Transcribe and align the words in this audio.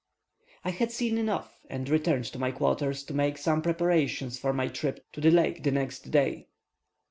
I 0.65 0.71
had 0.71 0.91
seen 0.91 1.19
enough, 1.19 1.59
and 1.69 1.87
returned 1.87 2.25
to 2.33 2.39
my 2.39 2.49
quarters 2.49 3.03
to 3.03 3.13
make 3.13 3.37
some 3.37 3.61
preparations 3.61 4.39
for 4.39 4.51
my 4.51 4.67
trip 4.67 5.05
to 5.13 5.21
the 5.21 5.29
lake 5.29 5.61
the 5.61 5.69
next 5.69 6.09
day. 6.09 6.47